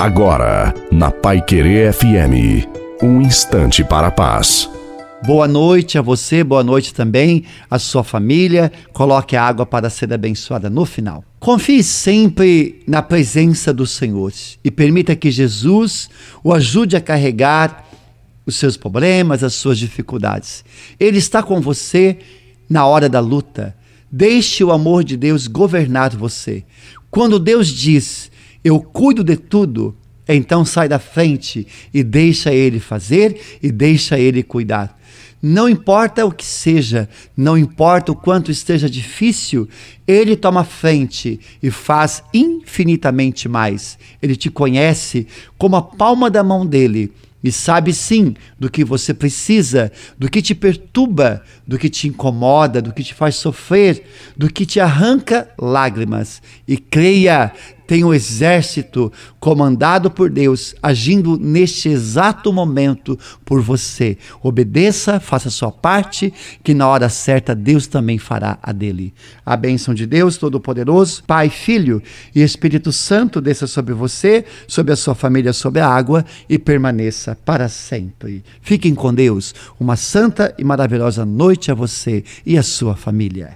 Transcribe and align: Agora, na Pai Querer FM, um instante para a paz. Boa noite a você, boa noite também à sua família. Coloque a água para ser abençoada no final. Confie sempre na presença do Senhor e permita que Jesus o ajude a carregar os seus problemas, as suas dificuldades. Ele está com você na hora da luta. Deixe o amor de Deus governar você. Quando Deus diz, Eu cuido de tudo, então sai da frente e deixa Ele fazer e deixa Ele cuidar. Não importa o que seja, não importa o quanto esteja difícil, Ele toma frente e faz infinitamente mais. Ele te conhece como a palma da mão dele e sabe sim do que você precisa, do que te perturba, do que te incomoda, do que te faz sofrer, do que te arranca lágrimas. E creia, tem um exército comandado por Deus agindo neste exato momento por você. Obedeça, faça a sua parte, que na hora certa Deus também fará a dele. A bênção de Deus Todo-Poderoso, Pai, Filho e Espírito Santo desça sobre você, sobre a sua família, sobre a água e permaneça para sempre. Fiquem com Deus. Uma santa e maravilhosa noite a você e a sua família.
Agora, 0.00 0.72
na 0.90 1.10
Pai 1.10 1.42
Querer 1.42 1.92
FM, 1.92 2.66
um 3.02 3.20
instante 3.20 3.84
para 3.84 4.06
a 4.06 4.10
paz. 4.10 4.66
Boa 5.26 5.46
noite 5.46 5.98
a 5.98 6.00
você, 6.00 6.42
boa 6.42 6.64
noite 6.64 6.94
também 6.94 7.44
à 7.70 7.78
sua 7.78 8.02
família. 8.02 8.72
Coloque 8.94 9.36
a 9.36 9.44
água 9.44 9.66
para 9.66 9.90
ser 9.90 10.10
abençoada 10.10 10.70
no 10.70 10.86
final. 10.86 11.22
Confie 11.38 11.82
sempre 11.82 12.82
na 12.86 13.02
presença 13.02 13.74
do 13.74 13.86
Senhor 13.86 14.32
e 14.64 14.70
permita 14.70 15.14
que 15.14 15.30
Jesus 15.30 16.08
o 16.42 16.54
ajude 16.54 16.96
a 16.96 17.00
carregar 17.02 17.84
os 18.46 18.56
seus 18.56 18.78
problemas, 18.78 19.44
as 19.44 19.52
suas 19.52 19.78
dificuldades. 19.78 20.64
Ele 20.98 21.18
está 21.18 21.42
com 21.42 21.60
você 21.60 22.16
na 22.70 22.86
hora 22.86 23.06
da 23.06 23.20
luta. 23.20 23.76
Deixe 24.10 24.64
o 24.64 24.72
amor 24.72 25.04
de 25.04 25.14
Deus 25.14 25.46
governar 25.46 26.16
você. 26.16 26.64
Quando 27.10 27.38
Deus 27.38 27.68
diz, 27.68 28.29
Eu 28.64 28.80
cuido 28.80 29.24
de 29.24 29.36
tudo, 29.36 29.96
então 30.28 30.64
sai 30.64 30.88
da 30.88 30.98
frente 30.98 31.66
e 31.92 32.02
deixa 32.02 32.52
Ele 32.52 32.78
fazer 32.78 33.58
e 33.62 33.70
deixa 33.72 34.18
Ele 34.18 34.42
cuidar. 34.42 34.98
Não 35.42 35.68
importa 35.68 36.26
o 36.26 36.30
que 36.30 36.44
seja, 36.44 37.08
não 37.34 37.56
importa 37.56 38.12
o 38.12 38.14
quanto 38.14 38.50
esteja 38.50 38.90
difícil, 38.90 39.66
Ele 40.06 40.36
toma 40.36 40.64
frente 40.64 41.40
e 41.62 41.70
faz 41.70 42.22
infinitamente 42.34 43.48
mais. 43.48 43.98
Ele 44.20 44.36
te 44.36 44.50
conhece 44.50 45.26
como 45.56 45.76
a 45.76 45.82
palma 45.82 46.30
da 46.30 46.44
mão 46.44 46.66
dele 46.66 47.10
e 47.42 47.50
sabe 47.50 47.92
sim 47.94 48.34
do 48.58 48.70
que 48.70 48.84
você 48.84 49.14
precisa, 49.14 49.90
do 50.18 50.30
que 50.30 50.42
te 50.42 50.54
perturba, 50.54 51.42
do 51.66 51.78
que 51.78 51.88
te 51.88 52.06
incomoda, 52.06 52.82
do 52.82 52.92
que 52.92 53.02
te 53.02 53.14
faz 53.14 53.36
sofrer, 53.36 54.04
do 54.36 54.52
que 54.52 54.66
te 54.66 54.78
arranca 54.78 55.48
lágrimas. 55.58 56.42
E 56.68 56.76
creia, 56.76 57.50
tem 57.90 58.04
um 58.04 58.14
exército 58.14 59.12
comandado 59.40 60.12
por 60.12 60.30
Deus 60.30 60.76
agindo 60.80 61.36
neste 61.36 61.88
exato 61.88 62.52
momento 62.52 63.18
por 63.44 63.60
você. 63.60 64.16
Obedeça, 64.40 65.18
faça 65.18 65.48
a 65.48 65.50
sua 65.50 65.72
parte, 65.72 66.32
que 66.62 66.72
na 66.72 66.86
hora 66.86 67.08
certa 67.08 67.52
Deus 67.52 67.88
também 67.88 68.16
fará 68.16 68.60
a 68.62 68.70
dele. 68.70 69.12
A 69.44 69.56
bênção 69.56 69.92
de 69.92 70.06
Deus 70.06 70.36
Todo-Poderoso, 70.36 71.24
Pai, 71.26 71.50
Filho 71.50 72.00
e 72.32 72.40
Espírito 72.42 72.92
Santo 72.92 73.40
desça 73.40 73.66
sobre 73.66 73.92
você, 73.92 74.44
sobre 74.68 74.92
a 74.92 74.96
sua 74.96 75.16
família, 75.16 75.52
sobre 75.52 75.80
a 75.80 75.88
água 75.88 76.24
e 76.48 76.60
permaneça 76.60 77.36
para 77.44 77.68
sempre. 77.68 78.44
Fiquem 78.62 78.94
com 78.94 79.12
Deus. 79.12 79.52
Uma 79.80 79.96
santa 79.96 80.54
e 80.56 80.62
maravilhosa 80.62 81.26
noite 81.26 81.72
a 81.72 81.74
você 81.74 82.22
e 82.46 82.56
a 82.56 82.62
sua 82.62 82.94
família. 82.94 83.48